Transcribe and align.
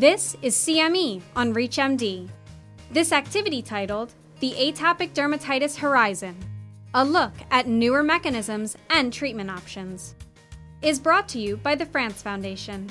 This 0.00 0.34
is 0.40 0.56
CME 0.56 1.20
on 1.36 1.52
ReachMD. 1.52 2.26
This 2.90 3.12
activity 3.12 3.60
titled 3.60 4.14
The 4.38 4.52
Atopic 4.52 5.12
Dermatitis 5.12 5.76
Horizon 5.76 6.34
A 6.94 7.04
Look 7.04 7.34
at 7.50 7.68
Newer 7.68 8.02
Mechanisms 8.02 8.78
and 8.88 9.12
Treatment 9.12 9.50
Options 9.50 10.14
is 10.80 10.98
brought 10.98 11.28
to 11.28 11.38
you 11.38 11.58
by 11.58 11.74
the 11.74 11.84
France 11.84 12.22
Foundation 12.22 12.88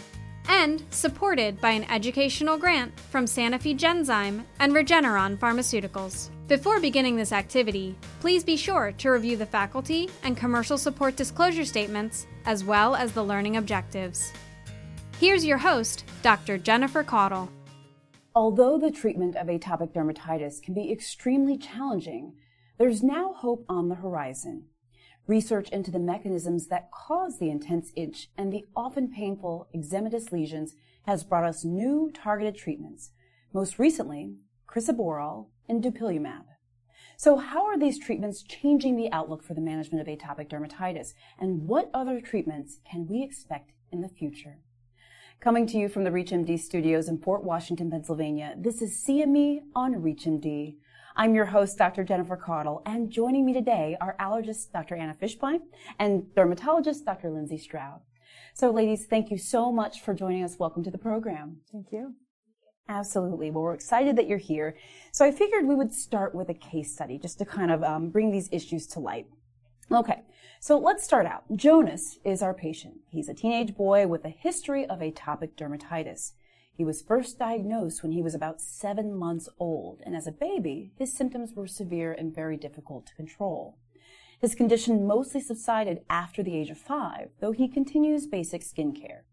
and 0.50 0.84
supported 0.92 1.60
by 1.60 1.72
an 1.72 1.86
educational 1.86 2.60
grant 2.60 3.00
from 3.00 3.26
Sanofi 3.26 3.76
Genzyme 3.76 4.44
and 4.60 4.72
Regeneron 4.72 5.36
Pharmaceuticals. 5.40 6.30
Before 6.48 6.80
beginning 6.80 7.16
this 7.16 7.32
activity, 7.32 7.96
please 8.20 8.44
be 8.44 8.56
sure 8.56 8.92
to 9.00 9.10
review 9.10 9.36
the 9.36 9.48
faculty 9.48 10.12
and 10.22 10.38
commercial 10.38 10.78
support 10.78 11.16
disclosure 11.16 11.66
statements 11.66 12.28
as 12.46 12.64
well 12.64 12.96
as 12.96 13.14
the 13.14 13.24
learning 13.24 13.58
objectives. 13.58 14.32
Here's 15.20 15.44
your 15.44 15.58
host, 15.58 16.06
Dr. 16.22 16.58
Jennifer 16.58 17.04
Caudle. 17.04 17.50
Although 18.34 18.78
the 18.78 18.90
treatment 18.90 19.36
of 19.36 19.48
atopic 19.48 19.92
dermatitis 19.92 20.62
can 20.62 20.74
be 20.74 20.90
extremely 20.94 21.58
challenging, 21.58 22.36
there's 22.78 23.04
now 23.04 23.34
hope 23.34 23.66
on 23.68 23.90
the 23.90 23.96
horizon. 23.96 24.68
Research 25.28 25.68
into 25.72 25.92
the 25.92 26.00
mechanisms 26.00 26.68
that 26.68 26.90
cause 26.94 27.38
the 27.38 27.50
intense 27.50 27.92
itch 27.98 28.30
and 28.38 28.54
the 28.54 28.64
often 28.78 29.12
painful 29.12 29.68
eczematous 29.76 30.32
lesions 30.32 30.74
has 31.06 31.26
brought 31.26 31.44
us 31.44 31.66
new 31.66 32.10
targeted 32.14 32.56
treatments, 32.56 33.12
most 33.54 33.78
recently, 33.78 34.36
crisaborole 34.70 35.48
and 35.68 35.84
dupilumab. 35.84 36.46
So 37.18 37.36
how 37.36 37.66
are 37.66 37.78
these 37.78 38.00
treatments 38.00 38.42
changing 38.42 38.96
the 38.96 39.12
outlook 39.12 39.44
for 39.44 39.54
the 39.54 39.60
management 39.60 40.00
of 40.00 40.18
atopic 40.18 40.48
dermatitis, 40.48 41.14
and 41.38 41.68
what 41.68 41.92
other 41.94 42.22
treatments 42.22 42.80
can 42.90 43.06
we 43.06 43.22
expect 43.22 43.74
in 43.92 44.00
the 44.00 44.08
future? 44.08 44.60
Coming 45.42 45.68
to 45.68 45.78
you 45.78 45.88
from 45.88 46.04
the 46.04 46.10
ReachMD 46.10 46.60
studios 46.60 47.08
in 47.08 47.18
Fort 47.18 47.46
Washington, 47.46 47.90
Pennsylvania, 47.90 48.56
this 48.58 48.82
is 48.82 49.02
CME 49.08 49.62
on 49.74 49.94
ReachMD. 49.94 50.76
I'm 51.16 51.34
your 51.34 51.46
host, 51.46 51.78
Dr. 51.78 52.04
Jennifer 52.04 52.36
Caudle, 52.36 52.82
and 52.86 53.10
joining 53.10 53.46
me 53.46 53.54
today 53.54 53.96
are 54.02 54.18
allergist 54.20 54.74
Dr. 54.74 54.98
Anna 54.98 55.16
Fishbein 55.16 55.62
and 55.98 56.36
dermatologist 56.36 57.06
Dr. 57.06 57.30
Lindsay 57.30 57.58
Strowd. 57.58 58.02
So, 58.54 58.70
ladies, 58.70 59.06
thank 59.06 59.32
you 59.32 59.38
so 59.38 59.72
much 59.72 60.02
for 60.02 60.14
joining 60.14 60.44
us. 60.44 60.60
Welcome 60.60 60.84
to 60.84 60.92
the 60.92 60.98
program. 60.98 61.62
Thank 61.72 61.94
you. 61.94 62.16
Absolutely. 62.90 63.50
Well, 63.50 63.64
we're 63.64 63.74
excited 63.76 64.18
that 64.18 64.28
you're 64.28 64.40
here. 64.40 64.76
So 65.14 65.24
I 65.24 65.32
figured 65.32 65.66
we 65.66 65.76
would 65.76 65.94
start 65.94 66.36
with 66.36 66.50
a 66.50 66.54
case 66.54 66.92
study 66.92 67.18
just 67.18 67.38
to 67.38 67.46
kind 67.46 67.72
of 67.72 67.82
um, 67.82 68.10
bring 68.10 68.30
these 68.30 68.50
issues 68.52 68.88
to 68.88 69.00
light. 69.00 69.28
Okay, 69.92 70.22
so 70.60 70.78
let's 70.78 71.04
start 71.04 71.26
out. 71.26 71.46
Jonas 71.56 72.20
is 72.24 72.44
our 72.44 72.54
patient. 72.54 73.00
He's 73.10 73.28
a 73.28 73.34
teenage 73.34 73.76
boy 73.76 74.06
with 74.06 74.24
a 74.24 74.30
history 74.30 74.86
of 74.86 75.00
atopic 75.00 75.56
dermatitis. 75.56 76.34
He 76.72 76.86
was 76.86 77.02
first 77.02 77.40
diagnosed 77.40 78.04
when 78.04 78.12
he 78.12 78.22
was 78.22 78.36
about 78.36 78.62
seven 78.62 79.16
months 79.16 79.50
old, 79.58 80.02
and 80.06 80.16
as 80.16 80.28
a 80.28 80.32
baby, 80.32 80.92
his 80.96 81.12
symptoms 81.12 81.54
were 81.56 81.66
severe 81.66 82.14
and 82.14 82.36
very 82.36 82.56
difficult 82.56 83.08
to 83.08 83.16
control. 83.16 83.80
His 84.40 84.54
condition 84.54 85.08
mostly 85.08 85.42
subsided 85.42 86.02
after 86.08 86.44
the 86.44 86.56
age 86.56 86.70
of 86.70 86.78
five, 86.78 87.32
though 87.40 87.52
he 87.52 87.68
continues 87.68 88.28
basic 88.28 88.62
skin 88.62 88.94
care. 88.94 89.26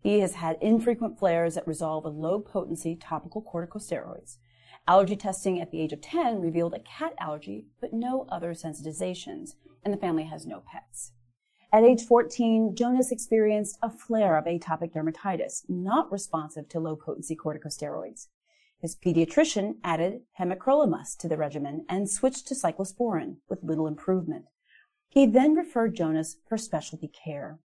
He 0.00 0.20
has 0.20 0.36
had 0.36 0.56
infrequent 0.62 1.18
flares 1.18 1.54
that 1.54 1.68
resolve 1.68 2.04
with 2.04 2.14
low 2.14 2.40
potency 2.40 2.96
topical 2.96 3.42
corticosteroids. 3.42 4.38
Allergy 4.88 5.16
testing 5.16 5.60
at 5.60 5.70
the 5.70 5.82
age 5.82 5.92
of 5.92 6.00
10 6.00 6.40
revealed 6.40 6.72
a 6.72 6.78
cat 6.78 7.12
allergy, 7.20 7.66
but 7.78 7.92
no 7.92 8.26
other 8.30 8.54
sensitizations, 8.54 9.50
and 9.84 9.92
the 9.92 9.98
family 9.98 10.24
has 10.24 10.46
no 10.46 10.62
pets. 10.66 11.12
At 11.70 11.84
age 11.84 12.02
14, 12.02 12.74
Jonas 12.74 13.12
experienced 13.12 13.76
a 13.82 13.90
flare 13.90 14.38
of 14.38 14.46
atopic 14.46 14.94
dermatitis, 14.94 15.64
not 15.68 16.10
responsive 16.10 16.70
to 16.70 16.80
low 16.80 16.96
potency 16.96 17.36
corticosteroids. 17.36 18.28
His 18.80 18.96
pediatrician 18.96 19.74
added 19.84 20.22
pimecrolimus 20.40 21.18
to 21.18 21.28
the 21.28 21.36
regimen 21.36 21.84
and 21.86 22.08
switched 22.08 22.48
to 22.48 22.54
cyclosporin 22.54 23.36
with 23.46 23.62
little 23.62 23.86
improvement. 23.86 24.46
He 25.10 25.26
then 25.26 25.54
referred 25.54 25.96
Jonas 25.96 26.38
for 26.48 26.56
specialty 26.56 27.08
care. 27.08 27.58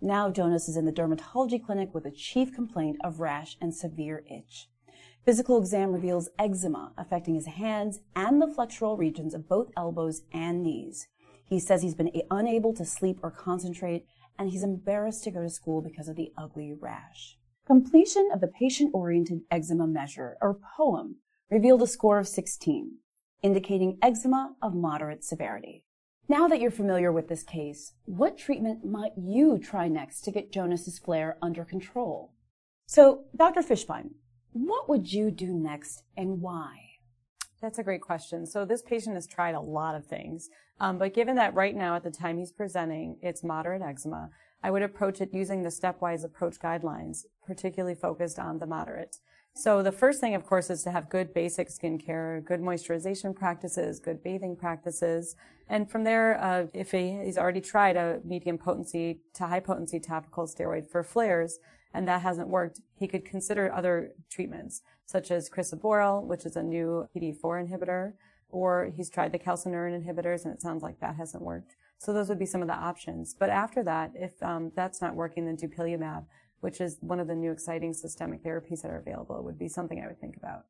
Now 0.00 0.30
Jonas 0.30 0.70
is 0.70 0.78
in 0.78 0.86
the 0.86 0.92
dermatology 0.92 1.62
clinic 1.62 1.92
with 1.92 2.06
a 2.06 2.10
chief 2.10 2.54
complaint 2.54 2.96
of 3.04 3.20
rash 3.20 3.58
and 3.60 3.74
severe 3.74 4.24
itch. 4.30 4.70
Physical 5.26 5.58
exam 5.58 5.90
reveals 5.90 6.28
eczema 6.38 6.92
affecting 6.96 7.34
his 7.34 7.46
hands 7.46 7.98
and 8.14 8.40
the 8.40 8.46
flexural 8.46 8.96
regions 8.96 9.34
of 9.34 9.48
both 9.48 9.72
elbows 9.76 10.22
and 10.32 10.62
knees. 10.62 11.08
He 11.44 11.58
says 11.58 11.82
he's 11.82 11.96
been 11.96 12.12
unable 12.30 12.72
to 12.74 12.84
sleep 12.84 13.18
or 13.24 13.32
concentrate, 13.32 14.06
and 14.38 14.50
he's 14.50 14.62
embarrassed 14.62 15.24
to 15.24 15.32
go 15.32 15.42
to 15.42 15.50
school 15.50 15.82
because 15.82 16.06
of 16.06 16.14
the 16.14 16.30
ugly 16.38 16.72
rash. 16.72 17.38
Completion 17.66 18.28
of 18.32 18.40
the 18.40 18.46
patient-oriented 18.46 19.40
eczema 19.50 19.88
measure, 19.88 20.36
or 20.40 20.60
POEM, 20.78 21.16
revealed 21.50 21.82
a 21.82 21.88
score 21.88 22.20
of 22.20 22.28
16, 22.28 22.98
indicating 23.42 23.98
eczema 24.00 24.54
of 24.62 24.76
moderate 24.76 25.24
severity. 25.24 25.82
Now 26.28 26.46
that 26.46 26.60
you're 26.60 26.70
familiar 26.70 27.10
with 27.10 27.26
this 27.26 27.42
case, 27.42 27.94
what 28.04 28.38
treatment 28.38 28.84
might 28.84 29.12
you 29.16 29.58
try 29.58 29.88
next 29.88 30.20
to 30.20 30.30
get 30.30 30.52
Jonas's 30.52 31.00
flare 31.00 31.36
under 31.42 31.64
control? 31.64 32.32
So, 32.86 33.24
Dr. 33.36 33.62
Fishbein, 33.62 34.10
what 34.64 34.88
would 34.88 35.12
you 35.12 35.30
do 35.30 35.52
next 35.52 36.02
and 36.16 36.40
why? 36.40 36.80
That's 37.60 37.78
a 37.78 37.82
great 37.82 38.00
question. 38.00 38.46
So 38.46 38.64
this 38.64 38.82
patient 38.82 39.14
has 39.14 39.26
tried 39.26 39.54
a 39.54 39.60
lot 39.60 39.94
of 39.94 40.06
things, 40.06 40.48
um, 40.80 40.98
but 40.98 41.14
given 41.14 41.36
that 41.36 41.54
right 41.54 41.74
now 41.74 41.96
at 41.96 42.04
the 42.04 42.10
time 42.10 42.38
he's 42.38 42.52
presenting, 42.52 43.18
it's 43.20 43.44
moderate 43.44 43.82
eczema, 43.82 44.30
I 44.62 44.70
would 44.70 44.82
approach 44.82 45.20
it 45.20 45.34
using 45.34 45.62
the 45.62 45.68
stepwise 45.68 46.24
approach 46.24 46.58
guidelines, 46.58 47.24
particularly 47.46 47.94
focused 47.94 48.38
on 48.38 48.58
the 48.58 48.66
moderate. 48.66 49.16
So 49.54 49.82
the 49.82 49.92
first 49.92 50.20
thing, 50.20 50.34
of 50.34 50.44
course, 50.44 50.68
is 50.68 50.82
to 50.84 50.90
have 50.90 51.08
good 51.08 51.32
basic 51.32 51.68
skincare, 51.68 52.44
good 52.44 52.60
moisturization 52.60 53.34
practices, 53.34 54.00
good 54.00 54.22
bathing 54.22 54.54
practices. 54.54 55.34
And 55.68 55.90
from 55.90 56.04
there, 56.04 56.38
uh, 56.42 56.66
if 56.74 56.90
he, 56.90 57.18
he's 57.24 57.38
already 57.38 57.62
tried 57.62 57.96
a 57.96 58.20
medium 58.22 58.58
potency 58.58 59.20
to 59.34 59.46
high 59.46 59.60
potency 59.60 59.98
topical 59.98 60.46
steroid 60.46 60.90
for 60.90 61.02
flares, 61.02 61.58
and 61.94 62.06
that 62.08 62.22
hasn't 62.22 62.48
worked, 62.48 62.80
he 62.94 63.08
could 63.08 63.24
consider 63.24 63.72
other 63.72 64.12
treatments, 64.30 64.82
such 65.04 65.30
as 65.30 65.50
crisaborole, 65.50 66.24
which 66.24 66.44
is 66.44 66.56
a 66.56 66.62
new 66.62 67.08
PD4 67.14 67.68
inhibitor, 67.68 68.12
or 68.48 68.90
he's 68.94 69.10
tried 69.10 69.32
the 69.32 69.38
calcineurin 69.38 70.04
inhibitors, 70.04 70.44
and 70.44 70.54
it 70.54 70.62
sounds 70.62 70.82
like 70.82 71.00
that 71.00 71.16
hasn't 71.16 71.42
worked. 71.42 71.74
So 71.98 72.12
those 72.12 72.28
would 72.28 72.38
be 72.38 72.46
some 72.46 72.62
of 72.62 72.68
the 72.68 72.74
options. 72.74 73.34
But 73.34 73.50
after 73.50 73.82
that, 73.84 74.12
if 74.14 74.40
um, 74.42 74.72
that's 74.76 75.00
not 75.00 75.14
working, 75.14 75.46
then 75.46 75.56
dupilumab, 75.56 76.26
which 76.60 76.80
is 76.80 76.98
one 77.00 77.20
of 77.20 77.26
the 77.26 77.34
new 77.34 77.50
exciting 77.50 77.92
systemic 77.92 78.44
therapies 78.44 78.82
that 78.82 78.90
are 78.90 78.98
available, 78.98 79.42
would 79.42 79.58
be 79.58 79.68
something 79.68 80.02
I 80.02 80.06
would 80.06 80.20
think 80.20 80.36
about. 80.36 80.66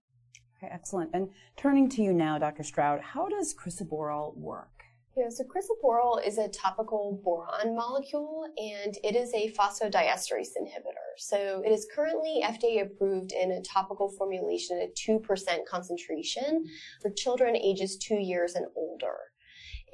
Okay, 0.58 0.72
excellent. 0.72 1.10
And 1.12 1.30
turning 1.56 1.88
to 1.90 2.02
you 2.02 2.12
now, 2.12 2.38
Dr. 2.38 2.62
Strowd, 2.62 3.00
how 3.00 3.28
does 3.28 3.54
crisaborole 3.54 4.36
work? 4.36 4.84
Yeah, 5.16 5.30
so 5.30 5.44
crisaborole 5.44 6.22
is 6.26 6.36
a 6.36 6.46
topical 6.48 7.18
boron 7.24 7.74
molecule 7.74 8.44
and 8.58 8.98
it 9.02 9.16
is 9.16 9.32
a 9.32 9.50
phosphodiesterase 9.52 10.52
inhibitor. 10.60 11.08
So 11.16 11.62
it 11.64 11.70
is 11.72 11.88
currently 11.94 12.42
FDA 12.44 12.82
approved 12.82 13.32
in 13.32 13.52
a 13.52 13.62
topical 13.62 14.10
formulation 14.10 14.78
at 14.78 14.94
2% 14.94 15.20
concentration 15.66 16.66
for 17.00 17.10
children 17.10 17.56
ages 17.56 17.96
two 17.96 18.18
years 18.18 18.56
and 18.56 18.66
older. 18.76 19.16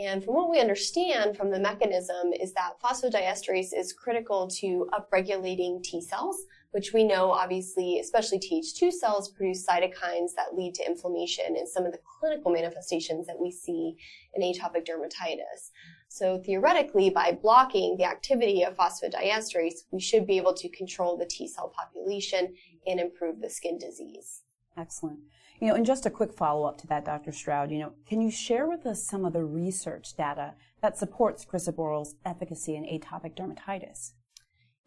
And 0.00 0.25
from 0.25 0.34
what 0.34 0.50
we 0.50 0.59
understand 0.59 1.37
from 1.37 1.53
the 1.53 1.61
mechanism 1.61 2.32
is 2.41 2.53
that 2.55 2.81
phosphodiesterase 2.82 3.69
is 3.77 3.93
critical 3.93 4.49
to 4.59 4.88
upregulating 4.93 5.84
T 5.84 6.00
cells, 6.00 6.37
which 6.72 6.93
we 6.93 7.05
know 7.05 7.31
obviously, 7.31 7.99
especially 8.00 8.38
Th2 8.38 8.91
cells 8.93 9.31
produce 9.31 9.65
cytokines 9.66 10.34
that 10.37 10.55
lead 10.55 10.75
to 10.75 10.87
inflammation 10.87 11.56
and 11.56 11.69
some 11.69 11.87
of 11.87 11.93
the 11.93 12.00
clinical 12.19 12.53
manifestations 12.53 13.27
that 13.27 13.38
we 13.38 13.50
see 13.50 13.97
in 14.34 14.43
atopic 14.43 14.87
dermatitis. 14.87 15.71
So 16.09 16.38
theoretically, 16.38 17.11
by 17.11 17.38
blocking 17.41 17.97
the 17.97 18.05
activity 18.05 18.65
of 18.65 18.77
phosphodiesterase, 18.77 19.84
we 19.91 20.00
should 20.00 20.27
be 20.27 20.37
able 20.37 20.55
to 20.55 20.69
control 20.69 21.16
the 21.16 21.27
T 21.27 21.47
cell 21.47 21.72
population 21.75 22.55
and 22.87 23.00
improve 23.00 23.41
the 23.41 23.50
skin 23.50 23.79
disease. 23.79 24.43
Excellent. 24.76 25.20
You 25.61 25.69
know, 25.69 25.75
and 25.75 25.87
just 25.87 26.06
a 26.06 26.11
quick 26.11 26.32
follow 26.32 26.67
up 26.67 26.79
to 26.79 26.87
that, 26.88 27.05
Dr. 27.05 27.31
Strowd, 27.31 27.70
you 27.70 27.79
know, 27.79 27.93
can 28.06 28.20
you 28.20 28.31
share 28.31 28.67
with 28.67 28.85
us 28.85 29.05
some 29.05 29.25
of 29.25 29.32
the 29.32 29.44
research 29.44 30.17
data 30.17 30.55
that 30.81 30.99
supports 30.99 31.44
crisaborole's 31.44 32.17
efficacy 32.25 32.75
in 32.75 32.85
atopic 32.85 33.37
dermatitis? 33.37 34.12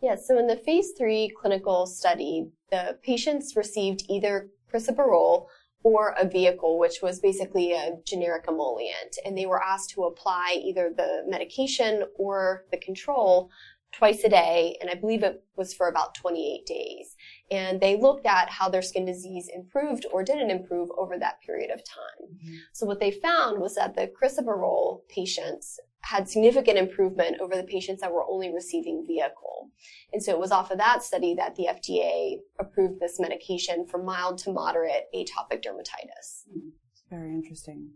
Yes, 0.01 0.27
so 0.27 0.37
in 0.37 0.47
the 0.47 0.57
phase 0.57 0.91
three 0.97 1.31
clinical 1.39 1.85
study, 1.85 2.49
the 2.69 2.97
patients 3.03 3.55
received 3.55 4.03
either 4.09 4.49
crisaborole 4.71 5.47
or 5.83 6.15
a 6.19 6.27
vehicle, 6.27 6.79
which 6.79 7.01
was 7.01 7.19
basically 7.19 7.71
a 7.71 7.97
generic 8.05 8.45
emollient, 8.47 9.17
and 9.23 9.37
they 9.37 9.45
were 9.45 9.63
asked 9.63 9.91
to 9.91 10.03
apply 10.03 10.59
either 10.63 10.91
the 10.95 11.23
medication 11.27 12.03
or 12.17 12.65
the 12.71 12.77
control 12.77 13.51
twice 13.91 14.23
a 14.23 14.29
day, 14.29 14.77
and 14.81 14.89
I 14.89 14.95
believe 14.95 15.23
it 15.23 15.43
was 15.55 15.73
for 15.73 15.87
about 15.87 16.15
28 16.15 16.65
days. 16.65 17.15
And 17.49 17.79
they 17.79 17.95
looked 17.95 18.25
at 18.25 18.49
how 18.49 18.67
their 18.67 18.81
skin 18.81 19.05
disease 19.05 19.49
improved 19.53 20.05
or 20.11 20.23
didn't 20.23 20.49
improve 20.49 20.89
over 20.97 21.17
that 21.17 21.39
period 21.41 21.71
of 21.71 21.83
time. 21.85 22.29
Mm-hmm. 22.35 22.55
So 22.73 22.85
what 22.85 22.99
they 22.99 23.11
found 23.11 23.61
was 23.61 23.75
that 23.75 23.95
the 23.95 24.11
crisaborole 24.21 25.01
patients 25.07 25.79
had 26.05 26.29
significant 26.29 26.77
improvement 26.77 27.37
over 27.41 27.55
the 27.55 27.63
patients 27.63 28.01
that 28.01 28.13
were 28.13 28.29
only 28.29 28.53
receiving 28.53 29.03
vehicle. 29.07 29.71
And 30.13 30.21
so 30.21 30.31
it 30.31 30.39
was 30.39 30.51
off 30.51 30.69
of 30.69 30.77
that 30.77 31.01
study 31.01 31.33
that 31.33 31.55
the 31.55 31.67
FDA 31.67 32.37
approved 32.59 32.99
this 32.99 33.19
medication 33.19 33.87
for 33.87 34.01
mild 34.01 34.37
to 34.39 34.53
moderate 34.53 35.05
atopic 35.15 35.63
dermatitis. 35.65 36.43
Hmm. 36.53 36.69
Very 37.09 37.31
interesting. 37.31 37.89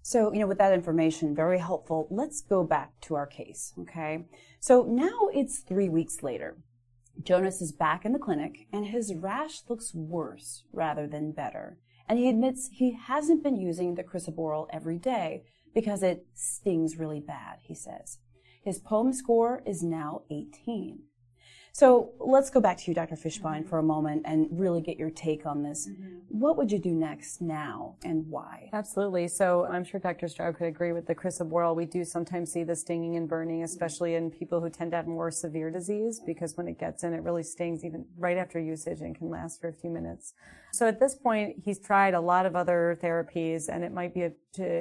So, 0.00 0.32
you 0.32 0.40
know, 0.40 0.46
with 0.46 0.56
that 0.56 0.72
information, 0.72 1.34
very 1.34 1.58
helpful. 1.58 2.08
Let's 2.10 2.40
go 2.40 2.64
back 2.64 2.98
to 3.02 3.14
our 3.14 3.26
case, 3.26 3.74
okay? 3.80 4.24
So 4.58 4.86
now 4.88 5.28
it's 5.34 5.58
three 5.58 5.90
weeks 5.90 6.22
later. 6.22 6.56
Jonas 7.22 7.60
is 7.60 7.72
back 7.72 8.06
in 8.06 8.12
the 8.12 8.18
clinic 8.18 8.68
and 8.72 8.86
his 8.86 9.12
rash 9.14 9.60
looks 9.68 9.94
worse 9.94 10.64
rather 10.72 11.06
than 11.06 11.32
better. 11.32 11.76
And 12.08 12.18
he 12.18 12.30
admits 12.30 12.70
he 12.72 12.92
hasn't 12.92 13.42
been 13.42 13.56
using 13.56 13.94
the 13.94 14.02
crisaborole 14.02 14.66
every 14.72 14.96
day 14.96 15.44
because 15.74 16.02
it 16.02 16.26
stings 16.34 16.98
really 16.98 17.20
bad, 17.20 17.58
he 17.62 17.74
says. 17.74 18.18
His 18.62 18.78
POEM 18.78 19.14
score 19.14 19.62
is 19.66 19.82
now 19.82 20.22
18. 20.30 21.00
So 21.72 22.12
let's 22.18 22.50
go 22.50 22.60
back 22.60 22.78
to 22.78 22.90
you, 22.90 22.94
Dr. 22.94 23.16
Fishbein, 23.16 23.68
for 23.68 23.78
a 23.78 23.82
moment 23.82 24.22
and 24.24 24.48
really 24.50 24.80
get 24.80 24.98
your 24.98 25.10
take 25.10 25.46
on 25.46 25.62
this. 25.62 25.88
Mm-hmm. 25.88 26.18
What 26.28 26.56
would 26.56 26.70
you 26.70 26.78
do 26.78 26.90
next 26.90 27.40
now 27.40 27.96
and 28.04 28.26
why? 28.28 28.70
Absolutely. 28.72 29.28
So 29.28 29.66
I'm 29.66 29.84
sure 29.84 30.00
Dr. 30.00 30.26
Strowd 30.26 30.56
could 30.56 30.66
agree 30.66 30.92
with 30.92 31.06
the 31.06 31.14
Chris 31.14 31.40
of 31.40 31.50
crisaborole. 31.50 31.76
We 31.76 31.86
do 31.86 32.04
sometimes 32.04 32.52
see 32.52 32.64
the 32.64 32.76
stinging 32.76 33.16
and 33.16 33.28
burning, 33.28 33.62
especially 33.62 34.14
in 34.14 34.30
people 34.30 34.60
who 34.60 34.70
tend 34.70 34.92
to 34.92 34.96
have 34.96 35.06
more 35.06 35.30
severe 35.30 35.70
disease 35.70 36.20
because 36.24 36.56
when 36.56 36.68
it 36.68 36.78
gets 36.78 37.02
in, 37.02 37.12
it 37.12 37.22
really 37.22 37.42
stings 37.42 37.84
even 37.84 38.04
right 38.16 38.36
after 38.36 38.60
usage 38.60 39.00
and 39.00 39.16
can 39.16 39.28
last 39.28 39.60
for 39.60 39.68
a 39.68 39.72
few 39.72 39.90
minutes. 39.90 40.34
So 40.72 40.86
at 40.86 41.00
this 41.00 41.14
point, 41.14 41.56
he's 41.64 41.78
tried 41.78 42.14
a 42.14 42.20
lot 42.20 42.46
of 42.46 42.54
other 42.54 42.98
therapies 43.02 43.68
and 43.68 43.84
it 43.84 43.92
might 43.92 44.14
be 44.14 44.22
a, 44.22 44.32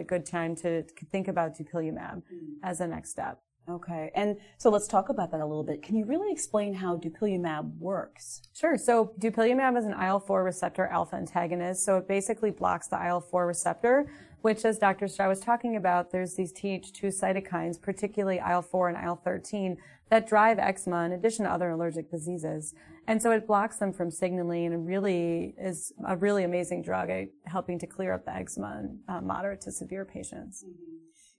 good 0.07 0.25
time 0.25 0.56
to 0.56 0.83
think 1.12 1.27
about 1.27 1.56
dupilumab 1.56 2.15
mm. 2.15 2.24
as 2.63 2.80
a 2.80 2.88
next 2.88 3.12
step. 3.12 3.39
Okay. 3.69 4.12
And 4.16 4.38
so 4.57 4.69
let's 4.69 4.88
talk 4.88 5.10
about 5.10 5.31
that 5.31 5.42
a 5.42 5.45
little 5.45 5.63
bit. 5.63 5.83
Can 5.83 5.95
you 5.95 6.06
really 6.06 6.31
explain 6.31 6.74
how 6.74 6.98
dupilumab 6.98 7.77
works? 7.77 8.42
Sure. 8.54 8.77
So 8.77 9.13
dupilumab 9.19 9.77
is 9.77 9.86
an 9.86 9.92
IL-4 9.92 10.44
receptor 10.44 10.88
alpha 10.88 11.18
antagonist. 11.18 11.86
So 11.86 11.98
it 11.98 12.07
basically 12.07 12.51
blocks 12.51 12.88
the 12.88 12.95
IL-4 12.95 13.48
receptor, 13.48 14.12
which 14.42 14.66
as 14.66 14.80
Dr. 14.80 15.06
Strowd 15.07 15.30
was 15.30 15.39
talking 15.39 15.75
about, 15.75 16.12
there's 16.12 16.36
these 16.36 16.51
Th2 16.54 17.04
cytokines, 17.04 17.80
particularly 17.80 18.38
IL-4 18.38 18.95
and 18.95 19.06
IL-13, 19.06 19.77
that 20.10 20.27
drive 20.27 20.57
eczema 20.57 21.06
in 21.06 21.12
addition 21.12 21.45
to 21.45 21.51
other 21.51 21.69
allergic 21.69 22.10
diseases. 22.10 22.74
And 23.07 23.22
so 23.22 23.31
it 23.31 23.45
blocks 23.45 23.77
them 23.77 23.94
from 23.94 24.10
signaling 24.10 24.74
and 24.74 24.88
really 24.88 25.54
is 25.60 25.94
a 26.07 26.18
really 26.18 26.44
amazing 26.44 26.81
drug 26.81 27.10
at 27.10 27.27
helping 27.45 27.77
to 27.80 27.88
clear 27.88 28.13
up 28.13 28.25
the 28.25 28.36
eczema 28.36 28.80
in 28.80 29.00
uh, 29.07 29.22
moderate 29.22 29.62
to 29.62 29.72
severe 29.72 30.06
patients. 30.06 30.63
Mm-hmm. 30.63 30.88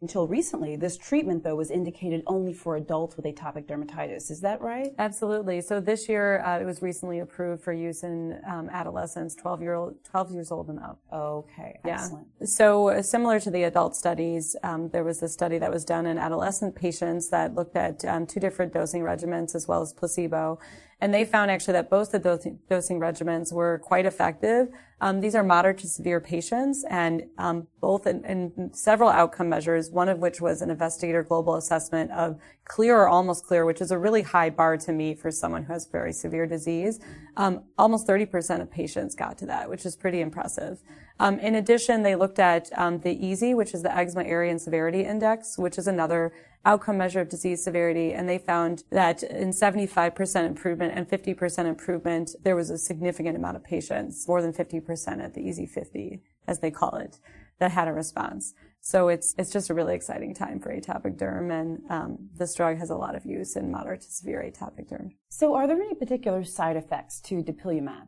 Until 0.02 0.26
recently, 0.26 0.76
this 0.76 0.96
treatment, 0.96 1.44
though, 1.44 1.56
was 1.56 1.70
indicated 1.70 2.22
only 2.26 2.54
for 2.54 2.76
adults 2.76 3.16
with 3.16 3.26
atopic 3.26 3.66
dermatitis. 3.66 4.30
Is 4.30 4.40
that 4.40 4.62
right? 4.62 4.92
Absolutely. 4.98 5.60
So 5.60 5.78
this 5.78 6.08
year, 6.08 6.42
uh, 6.42 6.58
it 6.58 6.64
was 6.64 6.80
recently 6.80 7.18
approved 7.18 7.62
for 7.62 7.74
use 7.74 8.02
in 8.02 8.40
um, 8.50 8.70
adolescents, 8.70 9.34
12, 9.34 9.60
year 9.60 9.74
old, 9.74 10.02
12 10.04 10.32
years 10.32 10.50
old 10.50 10.68
and 10.68 10.78
up. 10.78 11.00
Okay, 11.12 11.78
excellent. 11.84 12.28
Yeah. 12.40 12.46
So 12.46 12.88
uh, 12.88 13.02
similar 13.02 13.40
to 13.40 13.50
the 13.50 13.64
adult 13.64 13.94
studies, 13.94 14.56
um, 14.62 14.88
there 14.88 15.04
was 15.04 15.22
a 15.22 15.28
study 15.28 15.58
that 15.58 15.70
was 15.70 15.84
done 15.84 16.06
in 16.06 16.16
adolescent 16.16 16.74
patients 16.76 17.28
that 17.28 17.54
looked 17.54 17.76
at 17.76 18.02
um, 18.06 18.26
two 18.26 18.40
different 18.40 18.72
dosing 18.72 19.02
regimens 19.02 19.54
as 19.54 19.68
well 19.68 19.82
as 19.82 19.92
placebo. 19.92 20.58
And 21.00 21.14
they 21.14 21.24
found 21.24 21.50
actually 21.50 21.72
that 21.72 21.88
both 21.88 22.12
the 22.12 22.18
dosing, 22.18 22.58
dosing 22.68 23.00
regimens 23.00 23.52
were 23.52 23.78
quite 23.78 24.04
effective. 24.04 24.68
Um, 25.00 25.20
these 25.20 25.34
are 25.34 25.42
moderate 25.42 25.78
to 25.78 25.88
severe 25.88 26.20
patients, 26.20 26.84
and 26.90 27.22
um, 27.38 27.66
both 27.80 28.06
in, 28.06 28.22
in, 28.26 28.70
several 28.74 29.08
outcome 29.08 29.48
measures, 29.48 29.90
one 29.90 30.10
of 30.10 30.18
which 30.18 30.42
was 30.42 30.60
an 30.60 30.68
investigator 30.68 31.22
global 31.22 31.54
assessment 31.54 32.10
of 32.10 32.38
clear 32.66 32.98
or 32.98 33.08
almost 33.08 33.46
clear, 33.46 33.64
which 33.64 33.80
is 33.80 33.90
a 33.90 33.98
really 33.98 34.20
high 34.20 34.50
bar 34.50 34.76
to 34.76 34.92
meet 34.92 35.18
for 35.18 35.30
someone 35.30 35.64
who 35.64 35.72
has 35.72 35.86
very 35.86 36.12
severe 36.12 36.46
disease. 36.46 37.00
Um, 37.38 37.64
almost 37.78 38.06
30% 38.06 38.60
of 38.60 38.70
patients 38.70 39.14
got 39.14 39.38
to 39.38 39.46
that, 39.46 39.70
which 39.70 39.86
is 39.86 39.96
pretty 39.96 40.20
impressive. 40.20 40.82
Um, 41.18 41.38
in 41.38 41.54
addition, 41.54 42.02
they 42.02 42.14
looked 42.14 42.38
at 42.38 42.68
um, 42.76 43.00
the 43.00 43.16
EASI, 43.16 43.56
which 43.56 43.72
is 43.72 43.82
the 43.82 43.94
Eczema 43.96 44.24
Area 44.24 44.50
and 44.50 44.60
Severity 44.60 45.04
Index, 45.04 45.56
which 45.56 45.78
is 45.78 45.86
another 45.86 46.32
outcome 46.64 46.98
measure 46.98 47.20
of 47.20 47.28
disease 47.28 47.62
severity, 47.64 48.12
and 48.12 48.28
they 48.28 48.38
found 48.38 48.84
that 48.90 49.22
in 49.22 49.50
75% 49.50 50.46
improvement 50.46 50.92
and 50.94 51.08
50% 51.08 51.66
improvement, 51.66 52.34
there 52.42 52.56
was 52.56 52.70
a 52.70 52.78
significant 52.78 53.36
amount 53.36 53.56
of 53.56 53.64
patients, 53.64 54.28
more 54.28 54.42
than 54.42 54.52
50% 54.52 55.22
at 55.22 55.34
the 55.34 55.40
EASI 55.40 55.68
50, 55.68 56.22
as 56.46 56.60
they 56.60 56.70
call 56.70 56.96
it, 56.96 57.18
that 57.58 57.70
had 57.70 57.88
a 57.88 57.92
response. 57.92 58.54
So 58.82 59.08
it's 59.08 59.34
it's 59.36 59.50
just 59.50 59.68
a 59.68 59.74
really 59.74 59.94
exciting 59.94 60.34
time 60.34 60.58
for 60.58 60.74
atopic 60.74 61.18
derm, 61.18 61.52
and 61.52 61.82
um, 61.90 62.30
this 62.34 62.54
drug 62.54 62.78
has 62.78 62.88
a 62.88 62.96
lot 62.96 63.14
of 63.14 63.26
use 63.26 63.54
in 63.54 63.70
moderate 63.70 64.00
to 64.00 64.10
severe 64.10 64.42
atopic 64.42 64.88
derm. 64.90 65.12
So, 65.28 65.54
are 65.54 65.66
there 65.66 65.76
any 65.76 65.94
particular 65.94 66.44
side 66.44 66.76
effects 66.76 67.20
to 67.22 67.42
dupilumab? 67.42 68.06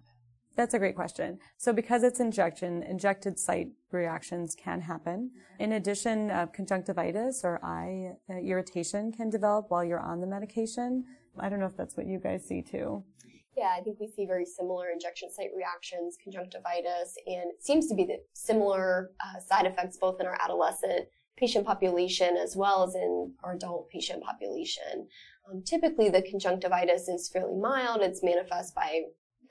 That's 0.56 0.75
a 0.75 0.78
great 0.78 0.94
question. 0.94 1.38
So 1.56 1.72
because 1.72 2.02
it's 2.02 2.20
injection, 2.20 2.82
injected 2.82 3.38
site 3.38 3.69
reactions 3.90 4.54
can 4.54 4.82
happen. 4.82 5.31
In 5.58 5.72
addition, 5.72 6.31
uh, 6.31 6.46
conjunctivitis 6.46 7.43
or 7.43 7.58
eye 7.64 8.12
uh, 8.28 8.34
irritation 8.37 9.12
can 9.12 9.31
develop 9.31 9.66
while 9.70 9.84
you're 9.84 10.00
on 10.00 10.20
the 10.20 10.26
medication. 10.26 11.04
I 11.38 11.49
don't 11.49 11.60
know 11.60 11.66
if 11.66 11.76
that's 11.76 11.96
what 11.96 12.06
you 12.06 12.19
guys 12.19 12.44
see 12.46 12.62
too. 12.62 13.04
Yeah, 13.56 13.75
I 13.76 13.82
think 13.82 13.99
we 14.00 14.08
see 14.08 14.26
very 14.26 14.46
similar 14.46 14.90
injection 14.90 15.31
site 15.31 15.50
reactions, 15.54 16.16
conjunctivitis, 16.22 17.16
and 17.26 17.50
it 17.50 17.62
seems 17.62 17.87
to 17.88 17.94
be 17.94 18.04
the 18.04 18.19
similar 18.32 19.10
uh, 19.20 19.40
side 19.40 19.66
effects 19.66 19.99
both 19.99 20.20
in 20.20 20.26
our 20.26 20.38
adolescent 20.43 21.08
patient 21.37 21.66
population 21.66 22.37
as 22.37 22.56
well 22.56 22.82
as 22.82 22.94
in 22.94 23.34
our 23.43 23.54
adult 23.54 23.90
patient 23.90 24.22
population. 24.22 25.08
Um, 25.50 25.62
typically, 25.64 26.08
the 26.08 26.22
conjunctivitis 26.22 27.08
is 27.08 27.28
fairly 27.28 27.58
mild. 27.58 28.00
It's 28.00 28.22
manifest 28.22 28.75
by 28.75 29.02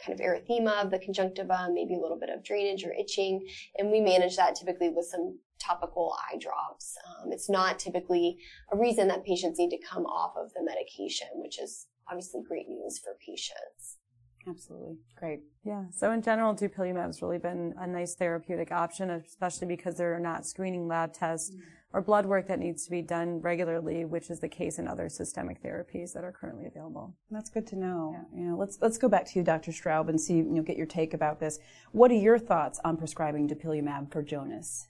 kind 0.05 0.19
of 0.19 0.25
erythema 0.25 0.83
of 0.83 0.91
the 0.91 0.99
conjunctiva, 0.99 1.69
maybe 1.71 1.95
a 1.95 1.99
little 1.99 2.19
bit 2.19 2.29
of 2.29 2.43
drainage 2.43 2.83
or 2.83 2.93
itching, 2.93 3.45
and 3.77 3.91
we 3.91 4.01
manage 4.01 4.35
that 4.35 4.55
typically 4.55 4.89
with 4.89 5.05
some 5.05 5.37
topical 5.59 6.15
eye 6.17 6.37
drops. 6.39 6.97
Um, 7.07 7.31
it's 7.31 7.49
not 7.49 7.79
typically 7.79 8.37
a 8.71 8.77
reason 8.77 9.07
that 9.09 9.23
patients 9.23 9.59
need 9.59 9.69
to 9.69 9.77
come 9.87 10.05
off 10.05 10.33
of 10.35 10.51
the 10.53 10.63
medication, 10.63 11.27
which 11.35 11.59
is 11.59 11.87
obviously 12.09 12.41
great 12.47 12.67
news 12.67 12.99
for 12.99 13.15
patients. 13.25 13.97
Absolutely. 14.47 14.97
Great. 15.17 15.41
Yeah. 15.63 15.85
So 15.91 16.11
in 16.11 16.21
general, 16.21 16.55
dupilumab 16.55 17.05
has 17.05 17.21
really 17.21 17.37
been 17.37 17.73
a 17.77 17.85
nice 17.85 18.15
therapeutic 18.15 18.71
option, 18.71 19.09
especially 19.11 19.67
because 19.67 19.97
there 19.97 20.15
are 20.15 20.19
not 20.19 20.45
screening 20.45 20.87
lab 20.87 21.13
tests 21.13 21.51
mm-hmm 21.51 21.61
or 21.93 22.01
blood 22.01 22.25
work 22.25 22.47
that 22.47 22.59
needs 22.59 22.85
to 22.85 22.91
be 22.91 23.01
done 23.01 23.41
regularly, 23.41 24.05
which 24.05 24.29
is 24.29 24.39
the 24.39 24.47
case 24.47 24.79
in 24.79 24.87
other 24.87 25.09
systemic 25.09 25.61
therapies 25.61 26.13
that 26.13 26.23
are 26.23 26.31
currently 26.31 26.65
available. 26.65 27.13
That's 27.29 27.49
good 27.49 27.67
to 27.67 27.75
know. 27.75 28.11
Yeah. 28.13 28.39
You 28.39 28.49
know, 28.49 28.57
let's 28.57 28.77
let's 28.81 28.97
go 28.97 29.09
back 29.09 29.25
to 29.27 29.39
you, 29.39 29.43
Dr. 29.43 29.71
Strowd, 29.71 30.09
and 30.09 30.19
see 30.19 30.35
you 30.35 30.43
know 30.43 30.63
get 30.63 30.77
your 30.77 30.85
take 30.85 31.13
about 31.13 31.39
this. 31.39 31.59
What 31.91 32.11
are 32.11 32.15
your 32.15 32.39
thoughts 32.39 32.79
on 32.85 32.97
prescribing 32.97 33.49
dupilumab 33.49 34.11
for 34.11 34.21
Jonas? 34.21 34.87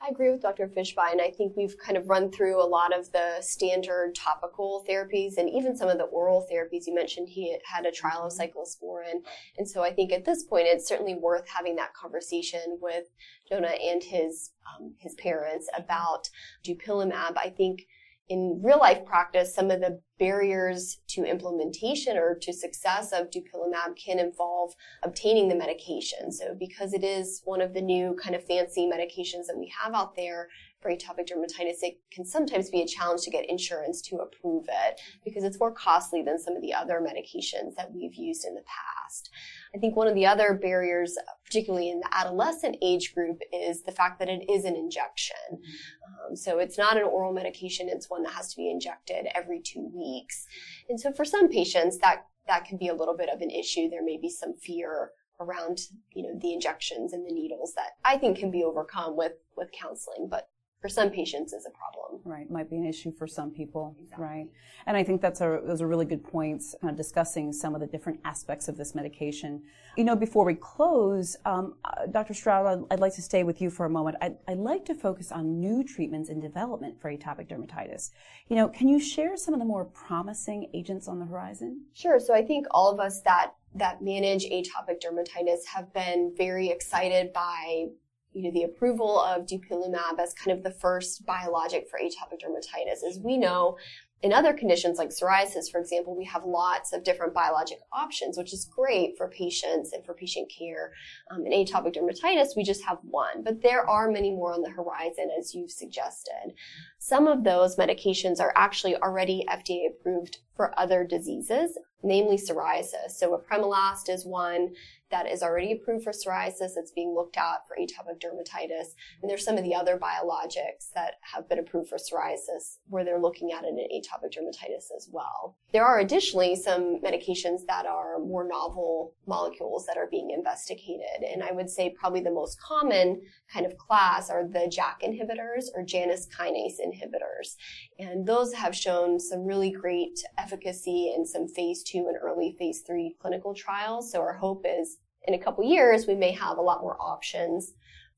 I 0.00 0.10
agree 0.10 0.30
with 0.30 0.42
Dr. 0.42 0.68
Fishbein. 0.68 1.20
I 1.20 1.32
think 1.36 1.56
we've 1.56 1.76
kind 1.76 1.96
of 1.96 2.08
run 2.08 2.30
through 2.30 2.62
a 2.62 2.66
lot 2.66 2.96
of 2.96 3.10
the 3.10 3.40
standard 3.40 4.14
topical 4.14 4.84
therapies 4.88 5.38
and 5.38 5.50
even 5.50 5.76
some 5.76 5.88
of 5.88 5.98
the 5.98 6.04
oral 6.04 6.46
therapies. 6.50 6.86
You 6.86 6.94
mentioned 6.94 7.28
he 7.28 7.58
had 7.64 7.84
a 7.84 7.90
trial 7.90 8.22
of 8.22 8.32
cyclosporin. 8.32 9.24
And 9.56 9.68
so 9.68 9.82
I 9.82 9.92
think 9.92 10.12
at 10.12 10.24
this 10.24 10.44
point, 10.44 10.68
it's 10.68 10.86
certainly 10.86 11.16
worth 11.16 11.48
having 11.48 11.74
that 11.76 11.94
conversation 11.94 12.78
with 12.80 13.06
Jonah 13.48 13.74
and 13.82 14.02
his, 14.04 14.52
um, 14.72 14.94
his 14.98 15.14
parents 15.16 15.68
about 15.76 16.30
dupilumab. 16.64 17.36
I 17.36 17.52
think 17.56 17.82
in 18.28 18.60
real 18.62 18.78
life 18.78 19.04
practice, 19.06 19.54
some 19.54 19.70
of 19.70 19.80
the 19.80 20.00
barriers 20.18 21.00
to 21.08 21.24
implementation 21.24 22.16
or 22.16 22.34
to 22.34 22.52
success 22.52 23.12
of 23.12 23.30
dupilumab 23.30 23.96
can 23.96 24.18
involve 24.18 24.74
obtaining 25.02 25.48
the 25.48 25.54
medication. 25.54 26.30
So 26.30 26.54
because 26.58 26.92
it 26.92 27.04
is 27.04 27.40
one 27.44 27.60
of 27.60 27.72
the 27.72 27.80
new 27.80 28.16
kind 28.22 28.34
of 28.34 28.44
fancy 28.44 28.86
medications 28.86 29.46
that 29.46 29.56
we 29.56 29.72
have 29.80 29.94
out 29.94 30.14
there 30.16 30.48
for 30.80 30.90
atopic 30.90 31.28
dermatitis, 31.28 31.78
it 31.82 31.98
can 32.12 32.24
sometimes 32.24 32.70
be 32.70 32.82
a 32.82 32.86
challenge 32.86 33.22
to 33.22 33.30
get 33.30 33.48
insurance 33.48 34.00
to 34.02 34.16
approve 34.16 34.66
it 34.68 35.00
because 35.24 35.42
it's 35.44 35.58
more 35.58 35.72
costly 35.72 36.22
than 36.22 36.38
some 36.38 36.54
of 36.54 36.62
the 36.62 36.72
other 36.72 37.00
medications 37.00 37.74
that 37.76 37.92
we've 37.92 38.14
used 38.14 38.44
in 38.44 38.54
the 38.54 38.62
past. 38.62 39.30
I 39.74 39.78
think 39.78 39.96
one 39.96 40.06
of 40.06 40.14
the 40.14 40.26
other 40.26 40.54
barriers, 40.54 41.16
particularly 41.44 41.90
in 41.90 42.00
the 42.00 42.08
adolescent 42.12 42.76
age 42.80 43.14
group, 43.14 43.40
is 43.52 43.82
the 43.82 43.92
fact 43.92 44.18
that 44.20 44.28
it 44.28 44.48
is 44.48 44.64
an 44.64 44.76
injection. 44.76 45.36
Um, 45.50 46.36
so 46.36 46.58
it's 46.58 46.78
not 46.78 46.96
an 46.96 47.04
oral 47.04 47.32
medication, 47.32 47.88
it's 47.88 48.08
one 48.08 48.22
that 48.22 48.32
has 48.32 48.50
to 48.50 48.56
be 48.56 48.70
injected 48.70 49.26
every 49.34 49.60
two 49.60 49.90
weeks. 49.92 50.46
And 50.88 51.00
so 51.00 51.12
for 51.12 51.24
some 51.24 51.48
patients, 51.48 51.98
that, 51.98 52.26
that 52.46 52.64
can 52.64 52.78
be 52.78 52.88
a 52.88 52.94
little 52.94 53.16
bit 53.16 53.28
of 53.28 53.40
an 53.40 53.50
issue. 53.50 53.88
There 53.90 54.04
may 54.04 54.16
be 54.16 54.30
some 54.30 54.54
fear 54.54 55.10
around, 55.40 55.80
you 56.12 56.22
know, 56.22 56.38
the 56.40 56.52
injections 56.52 57.12
and 57.12 57.24
the 57.24 57.32
needles 57.32 57.72
that 57.74 57.92
I 58.04 58.16
think 58.18 58.38
can 58.38 58.50
be 58.50 58.64
overcome 58.64 59.16
with, 59.16 59.34
with 59.56 59.70
counseling, 59.72 60.28
but 60.30 60.48
for 60.80 60.88
some 60.88 61.10
patients 61.10 61.52
is 61.52 61.66
a 61.66 61.70
problem. 61.70 62.20
Right, 62.24 62.50
might 62.50 62.70
be 62.70 62.76
an 62.76 62.86
issue 62.86 63.12
for 63.12 63.26
some 63.26 63.50
people, 63.50 63.96
exactly. 64.00 64.24
right? 64.24 64.46
And 64.86 64.96
I 64.96 65.02
think 65.02 65.20
that's 65.20 65.40
a 65.40 65.60
those 65.64 65.82
are 65.82 65.88
really 65.88 66.04
good 66.04 66.22
points, 66.22 66.74
kind 66.80 66.90
of 66.90 66.96
discussing 66.96 67.52
some 67.52 67.74
of 67.74 67.80
the 67.80 67.86
different 67.86 68.20
aspects 68.24 68.68
of 68.68 68.76
this 68.76 68.94
medication. 68.94 69.62
You 69.96 70.04
know, 70.04 70.14
before 70.14 70.44
we 70.44 70.54
close, 70.54 71.36
um, 71.44 71.74
uh, 71.84 72.06
Dr. 72.06 72.34
Strowd, 72.34 72.66
I'd, 72.66 72.94
I'd, 72.94 73.00
like 73.00 73.14
to 73.16 73.22
stay 73.22 73.42
with 73.42 73.60
you 73.60 73.70
for 73.70 73.86
a 73.86 73.90
moment. 73.90 74.16
I'd, 74.20 74.36
I'd 74.46 74.58
like 74.58 74.84
to 74.86 74.94
focus 74.94 75.32
on 75.32 75.60
new 75.60 75.82
treatments 75.82 76.28
in 76.28 76.40
development 76.40 77.00
for 77.00 77.10
atopic 77.10 77.48
dermatitis. 77.48 78.10
You 78.48 78.56
know, 78.56 78.68
can 78.68 78.88
you 78.88 79.00
share 79.00 79.36
some 79.36 79.54
of 79.54 79.60
the 79.60 79.66
more 79.66 79.84
promising 79.84 80.70
agents 80.74 81.08
on 81.08 81.18
the 81.18 81.26
horizon? 81.26 81.82
Sure. 81.92 82.20
So 82.20 82.34
I 82.34 82.42
think 82.42 82.66
all 82.70 82.90
of 82.90 83.00
us 83.00 83.20
that 83.22 83.52
that 83.74 84.02
manage 84.02 84.44
atopic 84.44 85.00
dermatitis 85.04 85.66
have 85.74 85.92
been 85.92 86.32
very 86.36 86.68
excited 86.68 87.32
by 87.32 87.86
you 88.32 88.42
know, 88.42 88.50
the 88.52 88.64
approval 88.64 89.20
of 89.20 89.46
dupilumab 89.46 90.18
as 90.20 90.34
kind 90.34 90.56
of 90.56 90.62
the 90.62 90.70
first 90.70 91.24
biologic 91.26 91.88
for 91.88 91.98
atopic 91.98 92.40
dermatitis. 92.42 93.08
As 93.08 93.18
we 93.18 93.36
know, 93.36 93.76
in 94.20 94.32
other 94.32 94.52
conditions 94.52 94.98
like 94.98 95.10
psoriasis, 95.10 95.70
for 95.70 95.80
example, 95.80 96.16
we 96.16 96.24
have 96.24 96.44
lots 96.44 96.92
of 96.92 97.04
different 97.04 97.32
biologic 97.32 97.78
options, 97.92 98.36
which 98.36 98.52
is 98.52 98.64
great 98.64 99.16
for 99.16 99.28
patients 99.28 99.92
and 99.92 100.04
for 100.04 100.12
patient 100.12 100.50
care. 100.56 100.92
Um, 101.30 101.46
in 101.46 101.52
atopic 101.52 101.94
dermatitis, 101.94 102.56
we 102.56 102.64
just 102.64 102.84
have 102.84 102.98
one, 103.02 103.44
but 103.44 103.62
there 103.62 103.88
are 103.88 104.10
many 104.10 104.32
more 104.32 104.52
on 104.52 104.62
the 104.62 104.70
horizon, 104.70 105.30
as 105.38 105.54
you've 105.54 105.70
suggested. 105.70 106.54
Some 106.98 107.28
of 107.28 107.44
those 107.44 107.76
medications 107.76 108.40
are 108.40 108.52
actually 108.56 108.96
already 108.96 109.46
FDA 109.48 109.88
approved 109.88 110.38
for 110.56 110.76
other 110.76 111.04
diseases, 111.04 111.78
namely 112.02 112.38
psoriasis. 112.38 113.10
So 113.10 113.38
apremilast 113.38 114.08
is 114.08 114.26
one 114.26 114.74
that 115.10 115.26
is 115.26 115.42
already 115.42 115.72
approved 115.72 116.04
for 116.04 116.12
psoriasis. 116.12 116.76
It's 116.76 116.92
being 116.92 117.14
looked 117.14 117.36
at 117.36 117.66
for 117.66 117.76
atopic 117.76 118.20
dermatitis. 118.20 118.94
And 119.22 119.30
there's 119.30 119.44
some 119.44 119.56
of 119.56 119.64
the 119.64 119.74
other 119.74 119.98
biologics 119.98 120.92
that 120.94 121.14
have 121.20 121.48
been 121.48 121.58
approved 121.58 121.88
for 121.88 121.96
psoriasis 121.96 122.78
where 122.88 123.04
they're 123.04 123.20
looking 123.20 123.52
at 123.52 123.64
it 123.64 123.68
in 123.68 123.78
atopic 123.78 124.32
dermatitis 124.36 124.94
as 124.96 125.08
well. 125.10 125.56
There 125.72 125.84
are 125.84 126.00
additionally 126.00 126.56
some 126.56 127.00
medications 127.02 127.60
that 127.66 127.86
are 127.86 128.18
more 128.18 128.46
novel 128.46 129.14
molecules 129.26 129.86
that 129.86 129.96
are 129.96 130.08
being 130.10 130.30
investigated. 130.30 131.22
And 131.30 131.42
I 131.42 131.52
would 131.52 131.70
say 131.70 131.94
probably 131.98 132.20
the 132.20 132.30
most 132.30 132.60
common 132.60 133.22
kind 133.52 133.66
of 133.66 133.76
class 133.76 134.30
are 134.30 134.46
the 134.46 134.68
JAK 134.70 135.02
inhibitors 135.02 135.66
or 135.74 135.82
Janus 135.82 136.26
kinase 136.26 136.76
inhibitors. 136.84 137.56
And 137.98 138.26
those 138.26 138.52
have 138.54 138.74
shown 138.74 139.18
some 139.18 139.44
really 139.44 139.70
great 139.70 140.18
efficacy 140.36 141.12
in 141.16 141.26
some 141.26 141.48
phase 141.48 141.82
two 141.82 142.06
and 142.08 142.16
early 142.22 142.56
phase 142.58 142.82
three 142.86 143.16
clinical 143.20 143.54
trials. 143.54 144.12
So 144.12 144.20
our 144.20 144.34
hope 144.34 144.64
is 144.68 144.97
in 145.28 145.34
a 145.34 145.38
couple 145.38 145.62
years, 145.62 146.06
we 146.06 146.14
may 146.14 146.32
have 146.32 146.56
a 146.56 146.62
lot 146.62 146.80
more 146.80 146.96
options 147.00 147.74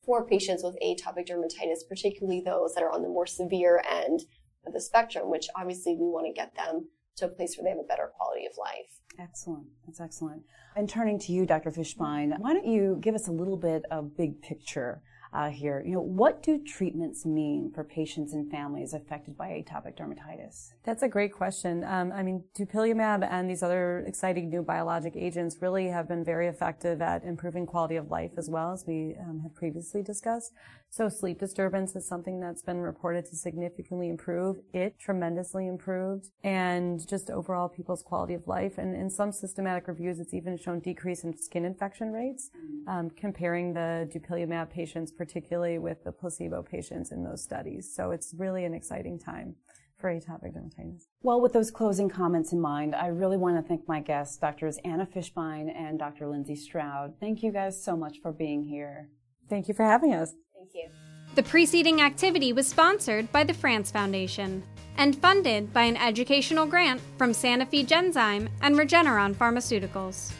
for 0.07 0.25
patients 0.25 0.63
with 0.63 0.79
atopic 0.81 1.29
dermatitis, 1.29 1.81
particularly 1.89 2.41
those 2.41 2.73
that 2.75 2.85
are 2.85 2.93
on 2.93 3.03
the 3.03 3.09
more 3.09 3.27
severe 3.27 3.83
end 3.91 4.21
of 4.65 4.73
the 4.73 4.81
spectrum, 4.81 5.29
which 5.29 5.49
obviously 5.57 5.95
we 5.95 6.07
want 6.07 6.27
to 6.27 6.33
get 6.33 6.55
them 6.55 6.89
to 7.17 7.27
a 7.27 7.29
place 7.29 7.57
where 7.57 7.65
they 7.65 7.71
have 7.71 7.85
a 7.85 7.89
better 7.89 8.11
quality 8.17 8.47
of 8.47 8.53
life. 8.57 9.01
Excellent. 9.19 9.67
That's 9.85 10.01
excellent. 10.01 10.43
And 10.77 10.89
turning 10.89 11.19
to 11.19 11.33
you, 11.33 11.45
Dr. 11.47 11.71
Fishbein, 11.71 12.39
why 12.39 12.55
don't 12.55 12.65
you 12.67 12.99
give 13.01 13.17
us 13.17 13.27
a 13.27 13.33
little 13.33 13.57
bit 13.57 13.85
of 13.91 14.17
big 14.17 14.41
picture 14.41 15.03
uh, 15.33 15.51
here. 15.51 15.83
You 15.87 15.95
know, 15.95 16.01
what 16.01 16.43
do 16.43 16.59
treatments 16.59 17.25
mean 17.25 17.71
for 17.75 17.85
patients 17.85 18.33
and 18.33 18.51
families 18.51 18.93
affected 18.93 19.37
by 19.37 19.49
atopic 19.49 19.97
dermatitis? 19.97 20.73
That's 20.85 21.03
a 21.03 21.09
great 21.09 21.33
question. 21.33 21.85
Um, 21.85 22.13
I 22.13 22.23
mean, 22.23 22.45
dupilumab 22.59 23.27
and 23.31 23.49
these 23.49 23.63
other 23.63 24.05
exciting 24.07 24.51
new 24.51 24.63
biologic 24.63 25.15
agents 25.17 25.57
really 25.61 25.89
have 25.89 26.09
been 26.09 26.25
very 26.25 26.49
effective 26.49 27.01
at 27.01 27.25
improving 27.25 27.67
quality 27.67 27.97
of 27.97 28.11
life 28.11 28.33
as 28.37 28.51
well 28.51 28.73
as 28.73 28.85
we 28.87 29.15
um, 29.21 29.41
have 29.43 29.55
previously 29.55 30.03
discussed. 30.03 30.53
So 30.93 31.09
sleep 31.09 31.39
disturbance 31.39 31.95
is 31.95 32.07
something 32.07 32.41
that's 32.41 32.63
been 32.63 32.81
reported 32.81 33.25
to 33.27 33.37
significantly 33.37 34.09
improve. 34.09 34.57
It 34.75 34.99
tremendously 34.99 35.69
improved 35.69 36.31
and 36.43 37.07
just 37.07 37.31
overall 37.31 37.69
people's 37.69 38.03
quality 38.03 38.35
of 38.35 38.49
life. 38.49 38.77
And 38.77 38.97
in 38.97 39.09
some 39.09 39.31
systematic 39.31 39.87
reviews, 39.87 40.19
it's 40.19 40.35
even 40.35 40.59
shown 40.59 40.81
decrease 40.81 41.23
in 41.23 41.39
skin 41.39 41.65
infection 41.65 42.11
rates, 42.13 42.51
um, 42.89 43.09
comparing 43.11 43.73
the 43.73 44.11
dupilumab 44.13 44.71
patients 44.71 45.13
particularly 45.13 45.79
with 45.79 46.03
the 46.03 46.11
placebo 46.11 46.61
patients 46.61 47.13
in 47.13 47.23
those 47.23 47.41
studies. 47.41 47.95
So 47.95 48.11
it's 48.11 48.35
really 48.37 48.65
an 48.65 48.75
exciting 48.75 49.21
time 49.21 49.55
for 49.97 50.13
atopic 50.13 50.57
dermatitis. 50.57 51.03
Well, 51.23 51.41
with 51.41 51.53
those 51.53 51.71
closing 51.71 52.09
comments 52.09 52.53
in 52.53 52.61
mind, 52.61 52.97
I 52.97 53.09
really 53.09 53.37
want 53.37 53.63
to 53.63 53.63
thank 53.63 53.87
my 53.87 54.01
guests, 54.01 54.39
Doctors 54.39 54.79
Anna 54.85 55.07
Fishbein 55.07 55.73
and 55.73 56.01
Dr. 56.01 56.27
Lindsay 56.27 56.57
Strowd. 56.57 57.15
Thank 57.21 57.45
you 57.45 57.53
guys 57.53 57.81
so 57.85 57.97
much 57.97 58.19
for 58.21 58.33
being 58.33 58.65
here. 58.65 59.09
Thank 59.49 59.69
you 59.69 59.75
for 59.75 59.85
having 59.85 60.15
us. 60.15 60.35
Thank 60.73 60.85
you. 60.85 60.91
The 61.35 61.43
preceding 61.43 62.01
activity 62.01 62.53
was 62.53 62.67
sponsored 62.67 63.31
by 63.33 63.45
the 63.45 63.55
France 63.55 63.91
Foundation 63.91 64.63
and 64.97 65.17
funded 65.17 65.73
by 65.73 65.83
an 65.83 65.97
educational 65.97 66.67
grant 66.67 67.01
from 67.17 67.33
Sanofi 67.33 67.87
Genzyme 67.87 68.49
and 68.63 68.77
Regeneron 68.77 69.35
Pharmaceuticals. 69.35 70.33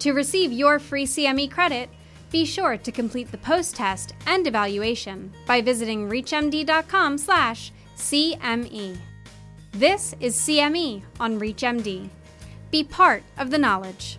To 0.00 0.12
receive 0.12 0.52
your 0.52 0.78
free 0.78 1.06
CME 1.06 1.50
credit, 1.50 1.88
be 2.30 2.44
sure 2.44 2.76
to 2.76 2.92
complete 2.92 3.30
the 3.30 3.38
post-test 3.38 4.14
and 4.26 4.46
evaluation 4.46 5.32
by 5.46 5.60
visiting 5.60 6.08
reachmd.com/cme. 6.08 8.98
This 9.72 10.14
is 10.20 10.34
CME 10.34 11.02
on 11.20 11.38
ReachMD. 11.38 12.08
Be 12.70 12.82
part 12.82 13.22
of 13.38 13.50
the 13.50 13.58
knowledge. 13.58 14.18